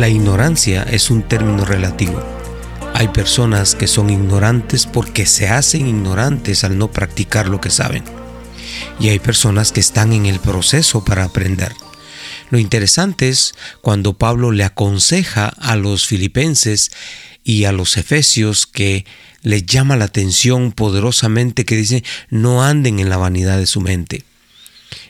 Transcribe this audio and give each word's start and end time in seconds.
La 0.00 0.08
ignorancia 0.08 0.82
es 0.84 1.10
un 1.10 1.20
término 1.20 1.66
relativo. 1.66 2.24
Hay 2.94 3.08
personas 3.08 3.74
que 3.74 3.86
son 3.86 4.08
ignorantes 4.08 4.86
porque 4.86 5.26
se 5.26 5.50
hacen 5.50 5.86
ignorantes 5.86 6.64
al 6.64 6.78
no 6.78 6.90
practicar 6.90 7.50
lo 7.50 7.60
que 7.60 7.68
saben. 7.68 8.02
Y 8.98 9.10
hay 9.10 9.18
personas 9.18 9.72
que 9.72 9.80
están 9.80 10.14
en 10.14 10.24
el 10.24 10.40
proceso 10.40 11.04
para 11.04 11.24
aprender. 11.24 11.74
Lo 12.48 12.58
interesante 12.58 13.28
es 13.28 13.52
cuando 13.82 14.14
Pablo 14.14 14.52
le 14.52 14.64
aconseja 14.64 15.48
a 15.48 15.76
los 15.76 16.06
filipenses 16.06 16.92
y 17.44 17.64
a 17.64 17.72
los 17.72 17.98
efesios 17.98 18.66
que 18.66 19.04
les 19.42 19.66
llama 19.66 19.98
la 19.98 20.06
atención 20.06 20.72
poderosamente 20.72 21.66
que 21.66 21.76
dice 21.76 22.04
no 22.30 22.64
anden 22.64 23.00
en 23.00 23.10
la 23.10 23.18
vanidad 23.18 23.58
de 23.58 23.66
su 23.66 23.82
mente. 23.82 24.24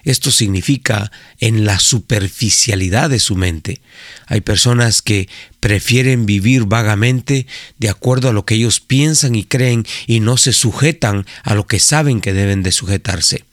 Esto 0.05 0.31
significa 0.31 1.11
en 1.39 1.65
la 1.65 1.79
superficialidad 1.79 3.11
de 3.11 3.19
su 3.19 3.37
mente. 3.37 3.81
Hay 4.27 4.41
personas 4.41 5.03
que 5.03 5.29
prefieren 5.61 6.27
vivir 6.27 6.65
vagamente 6.65 7.47
de 7.79 7.89
acuerdo 7.89 8.29
a 8.29 8.33
lo 8.33 8.45
que 8.45 8.55
ellos 8.55 8.81
piensan 8.81 9.35
y 9.35 9.45
creen 9.45 9.87
y 10.07 10.21
no 10.21 10.37
se 10.37 10.53
sujetan 10.53 11.27
a 11.43 11.55
lo 11.55 11.67
que 11.67 11.81
saben 11.81 12.21
que 12.21 12.33
deben 12.33 12.63
de 12.63 12.73
sujetarse. 12.73 13.45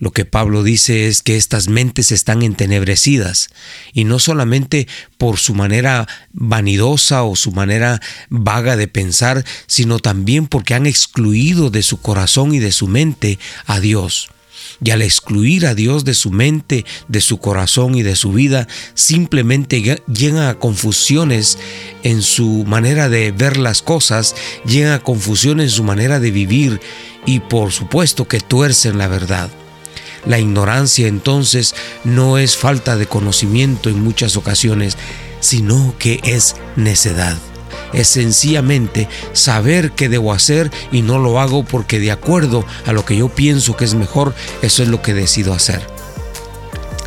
Lo 0.00 0.12
que 0.12 0.24
Pablo 0.24 0.62
dice 0.62 1.08
es 1.08 1.20
que 1.20 1.36
estas 1.36 1.68
mentes 1.68 2.10
están 2.10 2.40
entenebrecidas 2.40 3.50
y 3.92 4.04
no 4.04 4.18
solamente 4.18 4.88
por 5.18 5.38
su 5.38 5.54
manera 5.54 6.08
vanidosa 6.32 7.22
o 7.22 7.36
su 7.36 7.52
manera 7.52 8.00
vaga 8.30 8.78
de 8.78 8.88
pensar, 8.88 9.44
sino 9.66 9.98
también 9.98 10.46
porque 10.46 10.72
han 10.72 10.86
excluido 10.86 11.68
de 11.68 11.82
su 11.82 12.00
corazón 12.00 12.54
y 12.54 12.60
de 12.60 12.72
su 12.72 12.88
mente 12.88 13.38
a 13.66 13.78
Dios. 13.78 14.30
Y 14.82 14.90
al 14.90 15.02
excluir 15.02 15.66
a 15.66 15.74
Dios 15.74 16.04
de 16.04 16.14
su 16.14 16.30
mente, 16.30 16.84
de 17.08 17.20
su 17.20 17.38
corazón 17.38 17.94
y 17.94 18.02
de 18.02 18.16
su 18.16 18.32
vida, 18.32 18.66
simplemente 18.94 19.82
llegan 20.06 20.44
a 20.44 20.58
confusiones 20.58 21.58
en 22.02 22.22
su 22.22 22.64
manera 22.66 23.08
de 23.08 23.32
ver 23.32 23.58
las 23.58 23.82
cosas, 23.82 24.34
llegan 24.64 24.92
a 24.92 25.02
confusión 25.02 25.60
en 25.60 25.70
su 25.70 25.84
manera 25.84 26.18
de 26.18 26.30
vivir 26.30 26.80
y 27.26 27.40
por 27.40 27.72
supuesto 27.72 28.26
que 28.26 28.40
tuercen 28.40 28.96
la 28.96 29.08
verdad. 29.08 29.50
La 30.26 30.38
ignorancia 30.38 31.08
entonces 31.08 31.74
no 32.04 32.38
es 32.38 32.56
falta 32.56 32.96
de 32.96 33.06
conocimiento 33.06 33.88
en 33.88 34.02
muchas 34.02 34.36
ocasiones, 34.36 34.96
sino 35.40 35.94
que 35.98 36.20
es 36.24 36.56
necedad. 36.76 37.38
Es 37.92 38.08
sencillamente 38.08 39.08
saber 39.32 39.92
qué 39.92 40.08
debo 40.08 40.32
hacer 40.32 40.70
y 40.92 41.02
no 41.02 41.18
lo 41.18 41.40
hago 41.40 41.64
porque 41.64 41.98
de 41.98 42.10
acuerdo 42.10 42.64
a 42.86 42.92
lo 42.92 43.04
que 43.04 43.16
yo 43.16 43.28
pienso 43.28 43.76
que 43.76 43.84
es 43.84 43.94
mejor, 43.94 44.34
eso 44.62 44.82
es 44.82 44.88
lo 44.88 45.02
que 45.02 45.14
decido 45.14 45.52
hacer. 45.52 45.99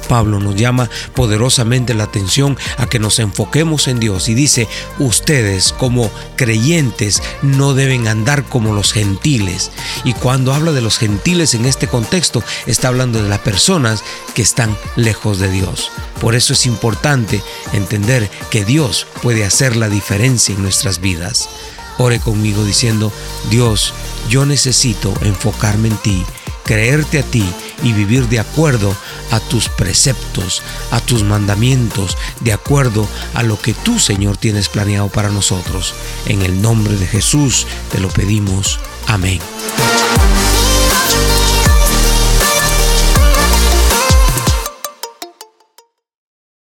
Pablo 0.04 0.40
nos 0.40 0.56
llama 0.56 0.90
poderosamente 1.16 1.94
la 1.94 2.04
atención 2.04 2.58
a 2.78 2.88
que 2.88 3.00
nos 3.00 3.20
enfoquemos 3.20 3.88
en 3.88 4.00
Dios 4.00 4.30
y 4.30 4.34
dice, 4.34 4.68
ustedes 5.00 5.74
como 5.74 6.10
creyentes 6.36 7.22
no 7.42 7.74
deben 7.74 8.08
andar 8.08 8.44
como 8.44 8.74
los 8.74 8.94
gentiles. 8.94 9.72
Y 10.04 10.14
cuando 10.14 10.54
habla 10.54 10.72
de 10.72 10.82
los 10.82 10.98
gentiles 10.98 11.54
en 11.54 11.66
este 11.66 11.88
contexto, 11.88 12.44
está 12.66 12.90
hablando 12.90 13.22
de 13.22 13.30
las 13.30 13.40
personas 13.40 14.04
que 14.34 14.42
están 14.42 14.76
lejos 14.96 15.40
de 15.40 15.50
Dios. 15.50 15.92
Por 16.22 16.36
eso 16.36 16.54
es 16.54 16.66
importante 16.66 17.42
entender 17.74 18.30
que 18.50 18.66
Dios 18.66 19.08
puede 19.22 19.46
hacer 19.46 19.76
la 19.76 19.90
diferencia 19.90 20.56
en 20.56 20.62
nuestras 20.62 21.00
vidas. 21.00 21.50
Ore 21.98 22.20
conmigo 22.20 22.64
diciendo, 22.64 23.12
Dios, 23.50 23.94
yo 24.30 24.46
necesito 24.46 25.14
enfocarme 25.22 25.90
en 25.90 25.98
ti, 25.98 26.26
creerte 26.66 27.20
a 27.20 27.24
ti 27.24 27.46
y 27.84 27.94
vivir 27.94 28.28
de 28.30 28.40
acuerdo 28.40 28.96
a 29.32 29.40
tus 29.40 29.70
preceptos, 29.70 30.62
a 30.92 31.00
tus 31.00 31.24
mandamientos, 31.24 32.18
de 32.40 32.54
acuerdo 32.54 33.08
a 33.34 33.44
lo 33.44 33.60
que 33.60 33.74
tú, 33.74 34.00
Señor, 34.00 34.38
tienes 34.38 34.70
planeado 34.70 35.10
para 35.10 35.30
nosotros. 35.30 35.94
En 36.26 36.42
el 36.42 36.62
nombre 36.62 36.96
de 36.96 37.06
Jesús 37.06 37.68
te 37.92 38.00
lo 38.00 38.10
pedimos. 38.10 38.80
Amén. 39.08 39.40